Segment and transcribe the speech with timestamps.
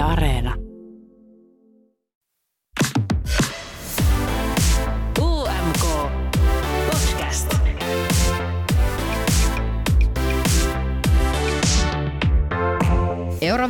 [0.00, 0.69] Areena.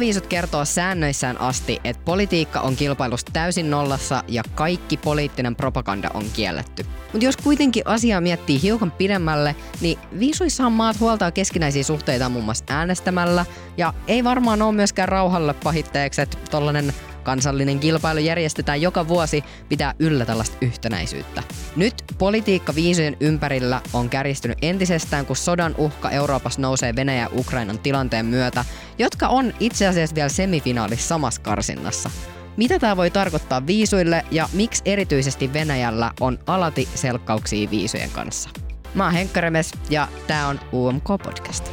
[0.01, 6.25] Euroviisut kertoo säännöissään asti, että politiikka on kilpailusta täysin nollassa ja kaikki poliittinen propaganda on
[6.33, 6.87] kielletty.
[7.13, 12.65] Mutta jos kuitenkin asiaa miettii hiukan pidemmälle, niin viisuissahan maat huoltaa keskinäisiä suhteita muun muassa
[12.69, 16.95] äänestämällä, ja ei varmaan ole myöskään rauhalle pahitteeksi, että tollanen
[17.31, 21.43] kansallinen kilpailu järjestetään joka vuosi pitää yllä tällaista yhtenäisyyttä.
[21.77, 27.79] Nyt politiikka viisujen ympärillä on kärjistynyt entisestään, kun sodan uhka Euroopassa nousee Venäjä ja Ukrainan
[27.79, 28.65] tilanteen myötä,
[28.99, 32.11] jotka on itse asiassa vielä semifinaalissa samassa karsinnassa.
[32.57, 38.51] Mitä tämä voi tarkoittaa viisuille ja miksi erityisesti Venäjällä on alati selkkauksia viisujen kanssa?
[38.95, 41.71] Mä oon Henkka Remes ja tää on UMK Podcast.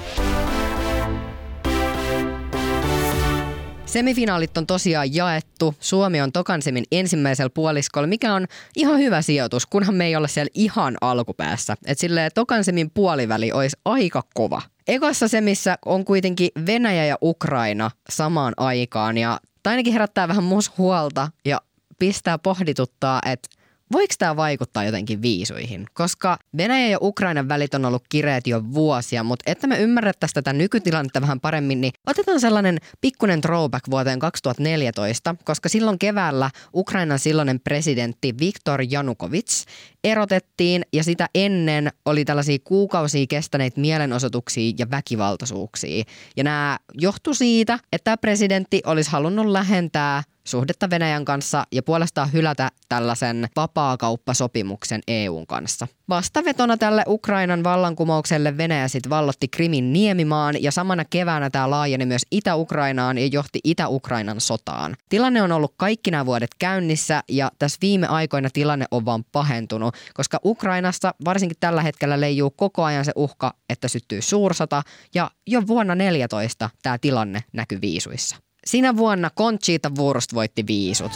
[3.87, 5.75] Semifinaalit on tosiaan jaettu.
[5.79, 10.49] Suomi on Tokansemin ensimmäisellä puoliskolla, mikä on ihan hyvä sijoitus, kunhan me ei ole siellä
[10.53, 11.75] ihan alkupäässä.
[11.85, 14.61] Et silleen Tokansemin puoliväli olisi aika kova.
[14.87, 21.31] Ekassa semissä on kuitenkin Venäjä ja Ukraina samaan aikaan ja ainakin herättää vähän mus huolta
[21.45, 21.61] ja
[21.99, 23.49] pistää pohdituttaa, että
[23.91, 25.85] voiko tämä vaikuttaa jotenkin viisuihin?
[25.93, 30.53] Koska Venäjä ja Ukrainan välit on ollut kireet jo vuosia, mutta että me ymmärrettäisiin tätä
[30.53, 37.59] nykytilannetta vähän paremmin, niin otetaan sellainen pikkunen throwback vuoteen 2014, koska silloin keväällä Ukrainan silloinen
[37.59, 39.63] presidentti Viktor Janukovic
[40.11, 46.03] erotettiin ja sitä ennen oli tällaisia kuukausia kestäneitä mielenosoituksia ja väkivaltaisuuksia.
[46.37, 52.71] Ja nämä johtu siitä, että presidentti olisi halunnut lähentää suhdetta Venäjän kanssa ja puolestaan hylätä
[52.89, 55.87] tällaisen vapaakauppasopimuksen EUn kanssa.
[56.09, 62.21] Vastavetona tälle Ukrainan vallankumoukselle Venäjä sitten vallotti Krimin niemimaan ja samana keväänä tämä laajeni myös
[62.31, 64.95] Itä-Ukrainaan ja johti Itä-Ukrainan sotaan.
[65.09, 69.95] Tilanne on ollut kaikki nämä vuodet käynnissä ja tässä viime aikoina tilanne on vaan pahentunut,
[70.13, 74.83] koska Ukrainassa varsinkin tällä hetkellä leijuu koko ajan se uhka, että syttyy suursota
[75.15, 78.35] ja jo vuonna 14 tämä tilanne näkyy viisuissa.
[78.65, 81.11] Sinä vuonna Conchita Wurst voitti viisut.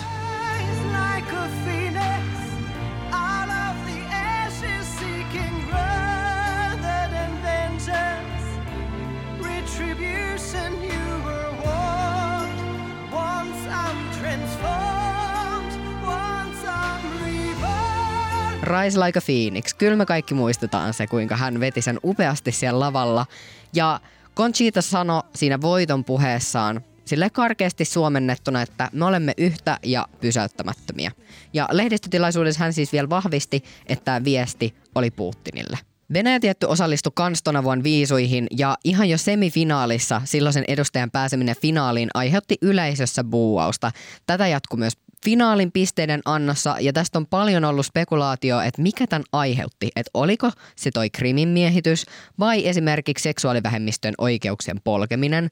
[18.64, 19.74] Rise Like a Phoenix.
[19.74, 23.26] Kyllä me kaikki muistetaan se, kuinka hän veti sen upeasti siellä lavalla.
[23.74, 24.00] Ja
[24.36, 31.12] Conchita sanoi siinä voiton puheessaan sille karkeasti suomennettuna, että me olemme yhtä ja pysäyttämättömiä.
[31.54, 35.91] Ja lehdistötilaisuudessa hän siis vielä vahvisti, että tämä viesti oli Putinille.
[36.14, 42.58] Venäjä tietty osallistui kans tona viisuihin ja ihan jo semifinaalissa silloisen edustajan pääseminen finaaliin aiheutti
[42.62, 43.92] yleisössä buuausta.
[44.26, 44.94] Tätä jatkui myös
[45.26, 49.90] finaalin pisteiden annossa ja tästä on paljon ollut spekulaatio, että mikä tämän aiheutti.
[49.96, 52.06] Että oliko se toi krimin miehitys
[52.40, 55.50] vai esimerkiksi seksuaalivähemmistön oikeuksien polkeminen.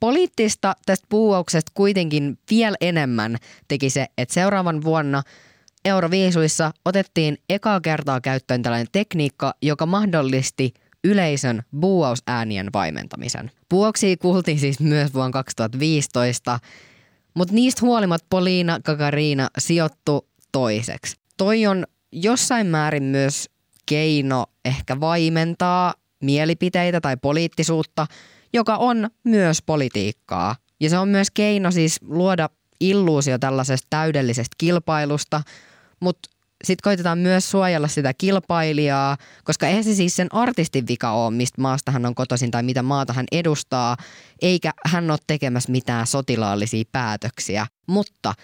[0.00, 3.36] Poliittista tästä buuauksesta kuitenkin vielä enemmän
[3.68, 5.22] teki se, että seuraavan vuonna
[5.86, 10.74] Euroviisuissa otettiin ekaa kertaa käyttöön tällainen tekniikka, joka mahdollisti
[11.04, 13.50] yleisön buuausäänien vaimentamisen.
[13.70, 16.58] Buauksia kuultiin siis myös vuonna 2015,
[17.34, 21.16] mutta niistä huolimatta Polina Gagarina sijoittu toiseksi.
[21.36, 23.50] Toi on jossain määrin myös
[23.86, 28.06] keino ehkä vaimentaa mielipiteitä tai poliittisuutta,
[28.52, 30.56] joka on myös politiikkaa.
[30.80, 32.48] Ja se on myös keino siis luoda
[32.80, 35.42] illuusio tällaisesta täydellisestä kilpailusta,
[36.06, 36.28] mutta
[36.64, 41.60] sitten koitetaan myös suojella sitä kilpailijaa, koska eihän se siis sen artistin vika ole, mistä
[41.60, 43.96] maasta hän on kotoisin tai mitä maata hän edustaa,
[44.42, 47.66] eikä hän ole tekemässä mitään sotilaallisia päätöksiä.
[47.86, 48.34] Mutta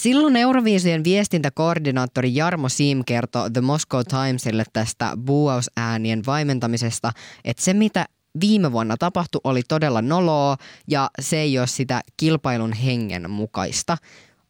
[0.00, 7.12] Silloin Euroviisujen viestintäkoordinaattori Jarmo Siim kertoi The Moscow Timesille tästä buuausäänien vaimentamisesta,
[7.44, 8.06] että se mitä
[8.40, 10.56] viime vuonna tapahtui oli todella noloa
[10.88, 13.96] ja se ei ole sitä kilpailun hengen mukaista.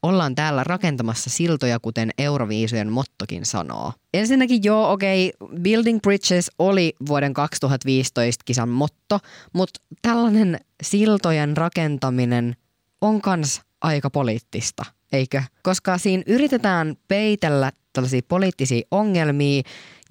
[0.02, 3.93] Ollaan täällä rakentamassa siltoja, kuten Euroviisujen mottokin sanoo.
[4.14, 9.20] Ensinnäkin joo, okei, okay, Building Bridges oli vuoden 2015 kisan motto,
[9.52, 12.56] mutta tällainen siltojen rakentaminen
[13.00, 15.43] on kans aika poliittista, eikö?
[15.62, 19.62] Koska siinä yritetään peitellä tällaisia poliittisia ongelmia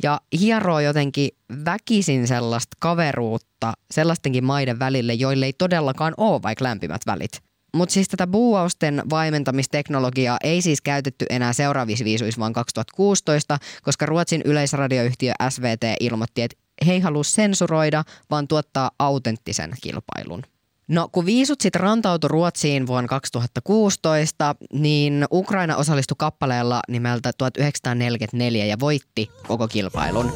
[0.03, 1.29] ja hieroo jotenkin
[1.65, 7.31] väkisin sellaista kaveruutta sellaistenkin maiden välille, joille ei todellakaan ole vaikka lämpimät välit.
[7.75, 14.41] Mutta siis tätä buuausten vaimentamisteknologiaa ei siis käytetty enää seuraavissa viisuissa vaan 2016, koska Ruotsin
[14.45, 16.57] yleisradioyhtiö SVT ilmoitti, että
[16.87, 20.43] he ei halua sensuroida, vaan tuottaa autenttisen kilpailun.
[20.87, 28.79] No kun viisut sitten rantautui Ruotsiin vuonna 2016, niin Ukraina osallistui kappaleella nimeltä 1944 ja
[28.79, 30.33] voitti koko kilpailun.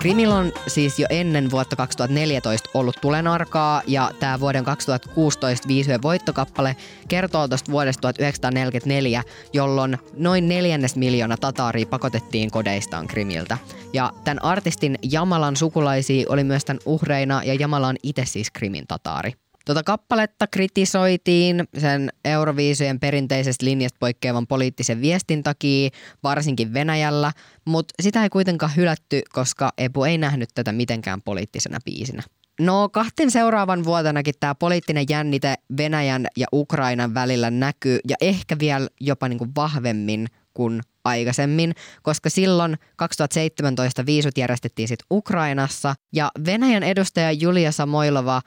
[0.00, 6.76] Krimillä on siis jo ennen vuotta 2014 ollut tulenarkaa ja tämä vuoden 2016 viisujen voittokappale
[7.08, 9.22] kertoo tuosta vuodesta 1944,
[9.52, 13.58] jolloin noin neljännes miljoona tataaria pakotettiin kodeistaan Krimiltä.
[13.92, 18.86] Ja tämän artistin Jamalan sukulaisia oli myös tämän uhreina ja Jamala on itse siis Krimin
[18.86, 19.32] tataari.
[19.66, 25.90] Tota kappaletta kritisoitiin sen Euroviisujen perinteisestä linjasta poikkeavan poliittisen viestin takia,
[26.22, 27.32] varsinkin Venäjällä,
[27.64, 32.22] mutta sitä ei kuitenkaan hylätty, koska Epu ei nähnyt tätä mitenkään poliittisena biisinä.
[32.60, 38.88] No kahten seuraavan vuotenakin tämä poliittinen jännite Venäjän ja Ukrainan välillä näkyy ja ehkä vielä
[39.00, 47.32] jopa niinku vahvemmin kuin aikaisemmin, koska silloin 2017 viisut järjestettiin sitten Ukrainassa ja Venäjän edustaja
[47.32, 48.42] Julia Samoilova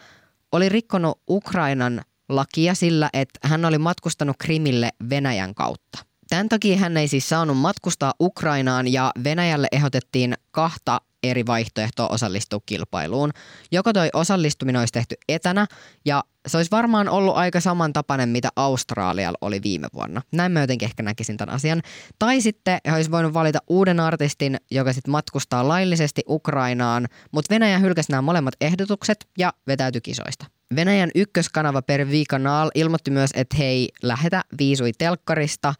[0.52, 6.00] oli rikkonut Ukrainan lakia sillä, että hän oli matkustanut Krimille Venäjän kautta.
[6.30, 12.60] Tämän takia hän ei siis saanut matkustaa Ukrainaan ja Venäjälle ehdotettiin kahta eri vaihtoehtoa osallistua
[12.66, 13.32] kilpailuun.
[13.72, 15.68] Joko toi osallistuminen olisi tehty etänä
[16.06, 20.22] ja se olisi varmaan ollut aika samantapainen, mitä Australialla oli viime vuonna.
[20.32, 21.82] Näin mä jotenkin ehkä näkisin tämän asian.
[22.20, 27.80] Tai sitten he olisi voinut valita uuden artistin, joka sitten matkustaa laillisesti Ukrainaan, mutta Venäjä
[27.80, 30.46] hylkäsi nämä molemmat ehdotukset ja vetäytyi kisoista.
[30.76, 35.74] Venäjän ykköskanava per Kanal ilmoitti myös, että hei, lähetä viisui telkkarista,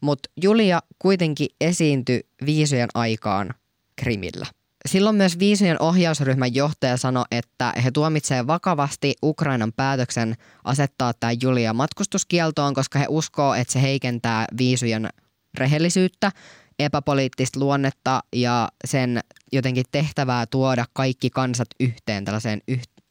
[0.00, 3.54] mutta Julia kuitenkin esiintyi viisujen aikaan
[3.96, 4.46] Krimillä.
[4.86, 10.34] Silloin myös viisujen ohjausryhmän johtaja sanoi, että he tuomitsevat vakavasti Ukrainan päätöksen
[10.64, 15.08] asettaa tämä Julia matkustuskieltoon, koska he uskoo, että se heikentää viisujen
[15.58, 16.32] rehellisyyttä,
[16.78, 19.20] epäpoliittista luonnetta ja sen
[19.52, 22.60] jotenkin tehtävää tuoda kaikki kansat yhteen tällaiseen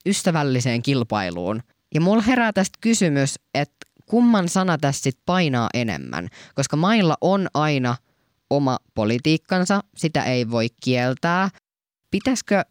[0.05, 1.63] ystävälliseen kilpailuun.
[1.93, 7.47] Ja mulla herää tästä kysymys, että kumman sana tässä sit painaa enemmän, koska mailla on
[7.53, 7.95] aina
[8.49, 11.49] oma politiikkansa, sitä ei voi kieltää,
[12.15, 12.63] pitäisikö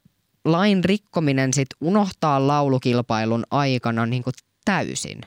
[0.45, 5.21] lain rikkominen sit unohtaa laulukilpailun aikana niin kuin täysin?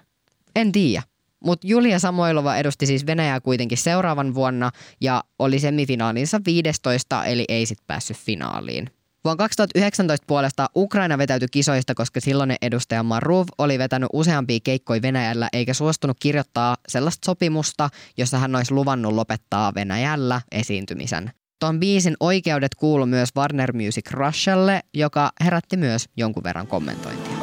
[0.56, 1.04] En tiedä.
[1.44, 4.72] Mutta Julia Samoilova edusti siis Venäjää kuitenkin seuraavan vuonna
[5.02, 8.90] ja oli semifinaalinsa 15, eli ei sitten päässyt finaaliin.
[9.24, 15.50] Vuonna 2019 puolesta Ukraina vetäytyi kisoista, koska silloinen edustaja Maruv oli vetänyt useampia keikkoja Venäjällä
[15.54, 21.32] eikä suostunut kirjoittaa sellaista sopimusta, jossa hän olisi luvannut lopettaa Venäjällä esiintymisen.
[21.60, 27.38] Tuon biisin oikeudet kuulu myös Warner Music Russialle, joka herätti myös jonkun verran kommentointia.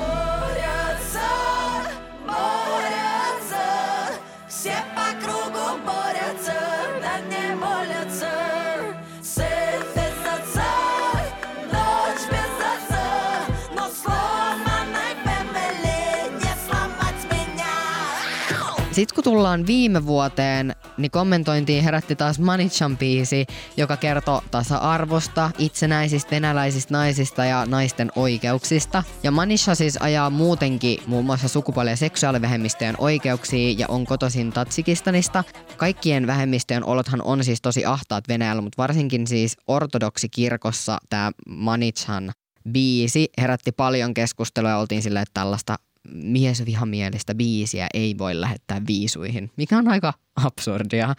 [18.95, 23.47] Sitten kun tullaan viime vuoteen, niin kommentointiin herätti taas Manichan biisi,
[23.77, 29.03] joka kertoo tasa-arvosta, itsenäisistä venäläisistä naisista ja naisten oikeuksista.
[29.23, 35.45] Ja Manisha siis ajaa muutenkin muun muassa sukupuoli- ja seksuaalivähemmistöjen oikeuksia ja on kotoisin Tatsikistanista.
[35.77, 42.33] Kaikkien vähemmistöjen olothan on siis tosi ahtaat Venäjällä, mutta varsinkin siis ortodoksikirkossa tämä Manichan
[42.73, 45.77] biisi herätti paljon keskustelua ja oltiin silleen, että tällaista
[46.13, 51.15] miesvihamielistä biisiä ei voi lähettää viisuihin, mikä on aika absurdia.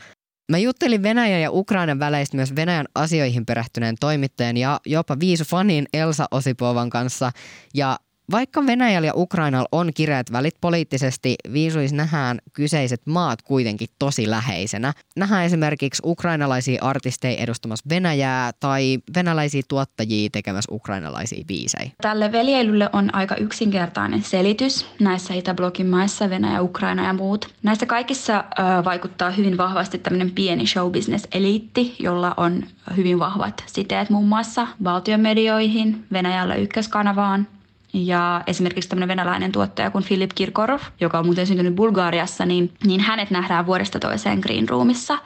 [0.51, 6.25] Mä juttelin Venäjän ja Ukrainan väleistä myös Venäjän asioihin perehtyneen toimittajan ja jopa viisufanin Elsa
[6.31, 7.31] Osipovan kanssa.
[7.73, 7.99] Ja
[8.31, 14.93] vaikka Venäjällä ja Ukrainalla on kireät välit poliittisesti, viisuis nähdään kyseiset maat kuitenkin tosi läheisenä.
[15.15, 21.89] Nähdään esimerkiksi ukrainalaisia artisteja edustamassa Venäjää tai venäläisiä tuottajia tekemässä ukrainalaisia biisejä.
[22.01, 27.53] Tälle veljeilylle on aika yksinkertainen selitys näissä Itäblokin maissa, Venäjä, Ukraina ja muut.
[27.63, 32.63] Näissä kaikissa ö, vaikuttaa hyvin vahvasti tämmöinen pieni showbusiness-eliitti, jolla on
[32.97, 37.47] hyvin vahvat siteet muun muassa valtiomedioihin, Venäjällä ykköskanavaan.
[37.95, 43.01] Ja esimerkiksi tämmöinen venäläinen tuottaja kuin Filip Kirkorov, joka on muuten syntynyt Bulgaariassa, niin, niin
[43.01, 45.17] hänet nähdään vuodesta toiseen Green Roomissa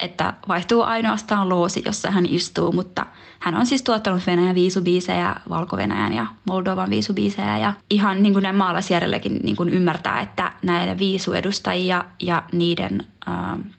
[0.00, 3.06] että vaihtuu ainoastaan loosi, jossa hän istuu, mutta
[3.38, 8.56] hän on siis tuottanut Venäjän viisubiisejä, Valko-Venäjän ja Moldovan viisubiisejä ja ihan niin kuin näin
[8.56, 13.32] maalaisjärjelläkin niin kuin ymmärtää, että näiden viisuedustajia ja niiden ä,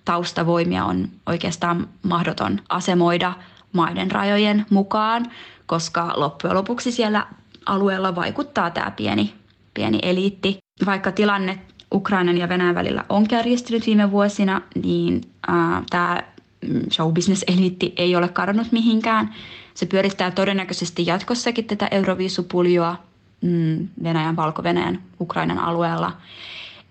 [0.05, 3.33] taustavoimia on oikeastaan mahdoton asemoida
[3.73, 5.31] maiden rajojen mukaan,
[5.65, 7.27] koska loppujen lopuksi siellä
[7.65, 9.33] alueella vaikuttaa tämä pieni,
[9.73, 10.57] pieni eliitti.
[10.85, 11.59] Vaikka tilanne
[11.93, 16.23] Ukrainan ja Venäjän välillä on kärjistynyt viime vuosina, niin äh, tämä
[16.91, 19.33] showbusiness-eliitti ei ole kadonnut mihinkään.
[19.73, 22.95] Se pyörittää todennäköisesti jatkossakin tätä Euroviisupuljoa
[23.41, 26.11] mm, Venäjän, Valko-Venäjän, Ukrainan alueella.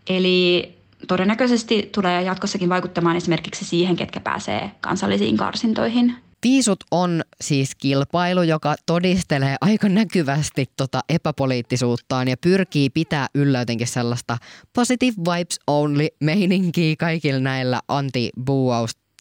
[0.09, 0.75] Eli
[1.09, 6.17] todennäköisesti tulee jatkossakin vaikuttamaan esimerkiksi siihen, ketkä pääsee kansallisiin karsintoihin.
[6.43, 13.87] Viisut on siis kilpailu, joka todistelee aika näkyvästi tota epäpoliittisuuttaan ja pyrkii pitää yllä jotenkin
[13.87, 14.39] sellaista
[14.73, 18.31] positive vibes only meininkiä kaikilla näillä anti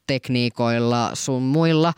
[0.08, 1.94] tekniikoilla sun muilla.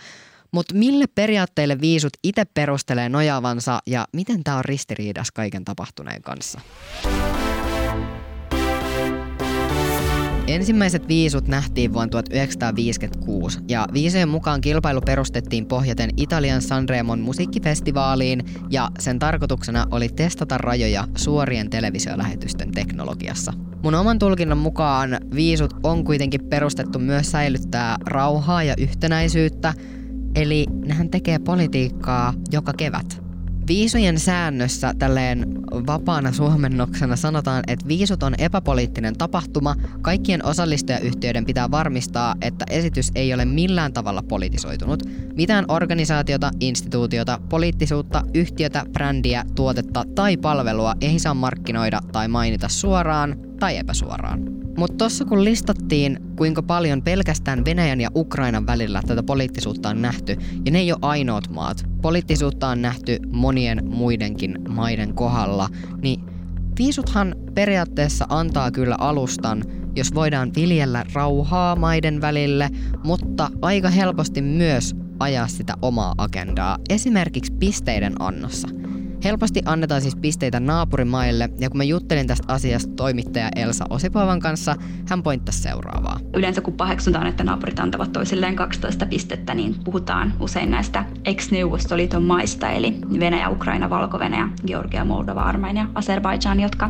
[0.52, 6.62] Mutta mille periaatteille viisut itse perustelee nojaavansa ja miten tämä on ristiriidas kaiken tapahtuneen kanssa?
[10.48, 18.90] Ensimmäiset viisut nähtiin vuonna 1956 ja viisojen mukaan kilpailu perustettiin pohjaten Italian Sanremon musiikkifestivaaliin ja
[19.00, 23.54] sen tarkoituksena oli testata rajoja suorien televisiolähetysten teknologiassa.
[23.84, 29.74] Mun oman tulkinnan mukaan viisut on kuitenkin perustettu myös säilyttää rauhaa ja yhtenäisyyttä,
[30.36, 33.31] eli nehän tekee politiikkaa joka kevät.
[33.68, 35.56] Viisujen säännössä tälleen
[35.88, 39.76] vapaana suomennoksena sanotaan, että viisut on epäpoliittinen tapahtuma.
[40.02, 45.04] Kaikkien osallistujayhtiöiden pitää varmistaa, että esitys ei ole millään tavalla politisoitunut.
[45.36, 53.36] Mitään organisaatiota, instituutiota, poliittisuutta, yhtiötä, brändiä, tuotetta tai palvelua ei saa markkinoida tai mainita suoraan
[53.60, 54.61] tai epäsuoraan.
[54.78, 60.36] Mutta tuossa kun listattiin, kuinka paljon pelkästään Venäjän ja Ukrainan välillä tätä poliittisuutta on nähty,
[60.66, 61.86] ja ne ei ole ainoat maat.
[62.02, 65.70] Poliittisuutta on nähty monien muidenkin maiden kohdalla,
[66.02, 66.20] niin
[66.78, 69.64] viisuthan periaatteessa antaa kyllä alustan,
[69.96, 72.70] jos voidaan viljellä rauhaa maiden välille,
[73.04, 78.68] mutta aika helposti myös ajaa sitä omaa agendaa, esimerkiksi pisteiden annossa–
[79.24, 84.76] Helposti annetaan siis pisteitä naapurimaille, ja kun mä juttelin tästä asiasta toimittaja Elsa Osipovan kanssa,
[85.10, 86.20] hän pointtasi seuraavaa.
[86.34, 92.70] Yleensä kun paheksutaan, että naapurit antavat toisilleen 12 pistettä, niin puhutaan usein näistä ex-Neuvostoliiton maista,
[92.70, 96.90] eli Venäjä, Ukraina, Valko-Venäjä, Georgia, Moldova, Armenia, Azerbaijan, jotka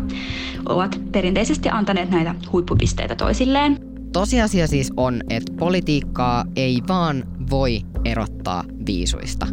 [0.65, 3.77] ovat perinteisesti antaneet näitä huippupisteitä toisilleen.
[4.13, 9.47] Tosiasia siis on, että politiikkaa ei vaan voi erottaa viisuista.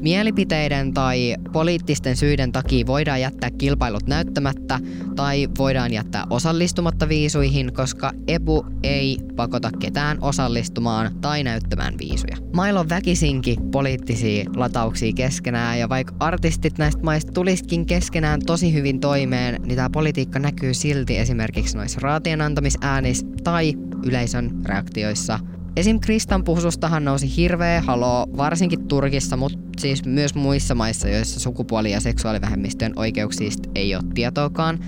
[0.00, 4.80] Mielipiteiden tai poliittisten syiden takia voidaan jättää kilpailut näyttämättä
[5.16, 12.36] tai voidaan jättää osallistumatta viisuihin, koska EPU ei pakota ketään osallistumaan tai näyttämään viisuja.
[12.52, 19.00] Mailla on väkisinkin poliittisia latauksia keskenään ja vaikka artistit näistä maista tulisikin keskenään tosi hyvin
[19.00, 23.74] toimeen, niin tämä politiikka näkyy silti esimerkiksi noissa raatien antamisäänissä tai
[24.06, 25.38] yleisön reaktioissa
[25.78, 26.00] Esim.
[26.00, 32.00] Kristan puhusustahan nousi hirveä haloo, varsinkin Turkissa, mutta siis myös muissa maissa, joissa sukupuoli- ja
[32.00, 34.78] seksuaalivähemmistöjen oikeuksista ei ole tietoakaan.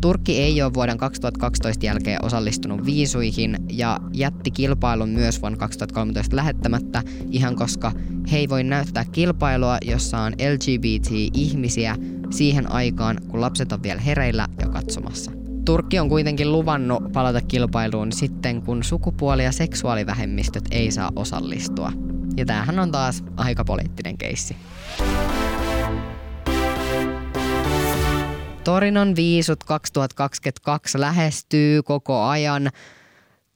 [0.00, 7.02] Turkki ei ole vuoden 2012 jälkeen osallistunut viisuihin ja jätti kilpailun myös vuonna 2013 lähettämättä
[7.30, 7.92] ihan koska
[8.32, 11.96] he ei voi näyttää kilpailua, jossa on LGBT-ihmisiä
[12.30, 15.35] siihen aikaan, kun lapset on vielä hereillä ja katsomassa.
[15.66, 21.92] Turkki on kuitenkin luvannut palata kilpailuun sitten, kun sukupuoli- ja seksuaalivähemmistöt ei saa osallistua.
[22.36, 24.56] Ja tämähän on taas aika poliittinen keissi.
[28.64, 32.70] Torinon viisut 2022 lähestyy koko ajan.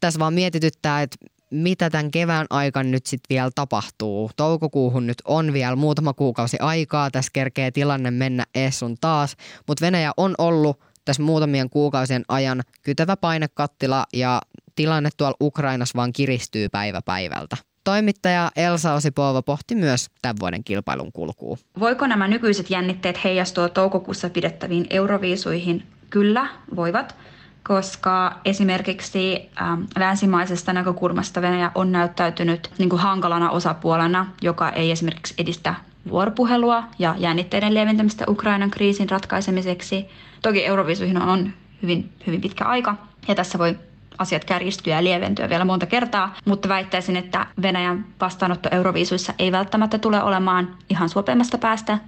[0.00, 1.16] Tässä vaan mietityttää, että
[1.50, 4.30] mitä tämän kevään aikana nyt sitten vielä tapahtuu.
[4.36, 7.10] Toukokuuhun nyt on vielä muutama kuukausi aikaa.
[7.10, 9.36] Tässä kerkee tilanne mennä ees sun taas.
[9.66, 14.40] Mutta Venäjä on ollut tässä muutamien kuukausien ajan kytevä painekattila ja
[14.76, 17.56] tilanne tuolla Ukrainassa vaan kiristyy päivä päivältä.
[17.84, 21.58] Toimittaja Elsa Osipova pohti myös tämän vuoden kilpailun kulkuun.
[21.80, 25.82] Voiko nämä nykyiset jännitteet heijastua toukokuussa pidettäviin euroviisuihin?
[26.10, 27.16] Kyllä, voivat
[27.62, 35.34] koska esimerkiksi ähm, länsimaisesta näkökulmasta Venäjä on näyttäytynyt niin kuin hankalana osapuolena, joka ei esimerkiksi
[35.38, 35.74] edistä
[36.08, 40.06] vuoropuhelua ja jännitteiden lieventämistä Ukrainan kriisin ratkaisemiseksi.
[40.42, 41.52] Toki Euroviisuihin on
[41.82, 42.96] hyvin, hyvin pitkä aika
[43.28, 43.78] ja tässä voi
[44.18, 49.98] asiat kärjistyä ja lieventyä vielä monta kertaa, mutta väittäisin, että Venäjän vastaanotto Euroviisuissa ei välttämättä
[49.98, 51.98] tule olemaan ihan suopeammasta päästä,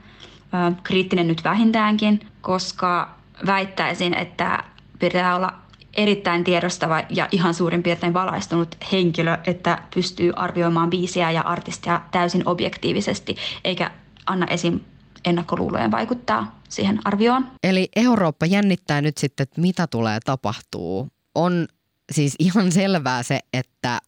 [0.82, 3.14] kriittinen nyt vähintäänkin, koska
[3.46, 4.64] väittäisin, että
[4.99, 5.62] pitää olla
[5.96, 12.42] erittäin tiedostava ja ihan suurin piirtein valaistunut henkilö, että pystyy arvioimaan biisiä ja artistia täysin
[12.49, 13.90] objektiivisesti, eikä
[14.26, 14.80] anna esim.
[15.25, 17.49] ennakkoluulojen vaikuttaa siihen arvioon.
[17.62, 21.08] Eli Eurooppa jännittää nyt sitten, että mitä tulee tapahtuu.
[21.34, 21.66] On
[22.12, 23.99] siis ihan selvää se, että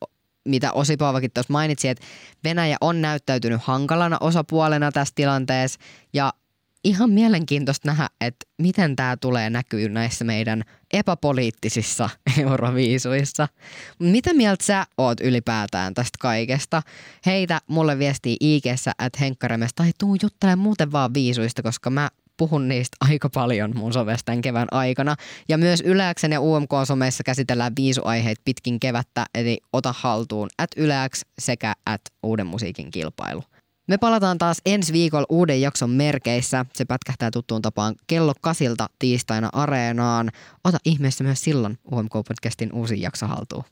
[0.49, 2.05] mitä Osipovakin tuossa mainitsi, että
[2.45, 5.81] Venäjä on näyttäytynyt hankalana osapuolena tässä tilanteessa
[6.13, 6.33] ja
[6.85, 10.63] ihan mielenkiintoista nähdä, että miten tämä tulee näkyy näissä meidän
[10.93, 12.11] epäpoliittisissa
[12.43, 13.49] euroviisuissa.
[13.99, 16.83] Mitä mieltä sä oot ylipäätään tästä kaikesta?
[17.27, 22.69] Heitä mulle viestii ig että Henkkaremes tai tuu juttelemaan muuten vaan viisuista, koska mä puhun
[22.69, 25.17] niistä aika paljon mun somessa tämän kevään aikana.
[25.49, 31.75] Ja myös Yleäksen ja UMK-someissa käsitellään viisuaiheet pitkin kevättä, eli ota haltuun at Yleäks sekä
[31.87, 33.43] at Uuden musiikin kilpailu.
[33.87, 36.67] Me palataan taas ensi viikolla uuden jakson merkeissä.
[36.75, 40.31] Se pätkähtää tuttuun tapaan kello kasilta tiistaina areenaan.
[40.65, 43.65] Ota ihmeessä myös silloin UMK-podcastin uusi jakso haltuun.